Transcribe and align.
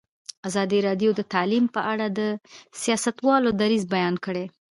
ازادي 0.47 0.79
راډیو 0.87 1.11
د 1.15 1.21
تعلیم 1.33 1.65
په 1.75 1.81
اړه 1.91 2.05
د 2.19 2.19
سیاستوالو 2.81 3.49
دریځ 3.61 3.83
بیان 3.95 4.15
کړی. 4.25 4.45